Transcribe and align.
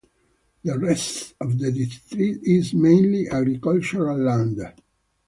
The 0.63 0.79
rest 0.79 1.35
of 1.41 1.59
the 1.59 1.71
district 1.71 2.43
is 2.47 2.73
mainly 2.73 3.29
agricultural 3.29 4.17
land. 4.17 4.59